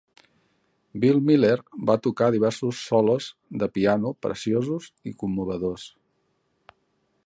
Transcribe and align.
Bill 1.03 1.19
Miller 1.27 1.57
va 1.89 1.97
tocar 2.07 2.31
diversos 2.37 2.81
solos 2.87 3.29
de 3.65 3.71
piano 3.77 4.17
preciosos 4.27 4.93
i 5.13 5.19
commovedors. 5.23 5.91